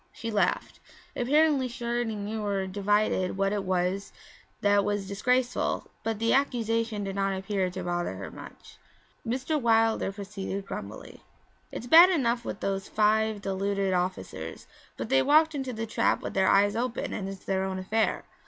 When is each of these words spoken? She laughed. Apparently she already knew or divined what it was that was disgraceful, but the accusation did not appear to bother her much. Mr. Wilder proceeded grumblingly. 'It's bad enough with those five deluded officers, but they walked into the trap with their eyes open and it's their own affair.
She 0.11 0.31
laughed. 0.31 0.79
Apparently 1.15 1.67
she 1.67 1.85
already 1.85 2.15
knew 2.15 2.43
or 2.43 2.65
divined 2.65 3.37
what 3.37 3.53
it 3.53 3.63
was 3.63 4.11
that 4.61 4.83
was 4.83 5.07
disgraceful, 5.07 5.91
but 6.03 6.17
the 6.17 6.33
accusation 6.33 7.03
did 7.03 7.15
not 7.15 7.37
appear 7.37 7.69
to 7.69 7.83
bother 7.83 8.15
her 8.15 8.31
much. 8.31 8.79
Mr. 9.23 9.61
Wilder 9.61 10.11
proceeded 10.11 10.65
grumblingly. 10.65 11.21
'It's 11.71 11.85
bad 11.85 12.09
enough 12.09 12.43
with 12.43 12.61
those 12.61 12.87
five 12.87 13.43
deluded 13.43 13.93
officers, 13.93 14.65
but 14.97 15.09
they 15.09 15.21
walked 15.21 15.53
into 15.53 15.71
the 15.71 15.85
trap 15.85 16.23
with 16.23 16.33
their 16.33 16.47
eyes 16.49 16.75
open 16.75 17.13
and 17.13 17.29
it's 17.29 17.45
their 17.45 17.63
own 17.63 17.77
affair. 17.77 18.23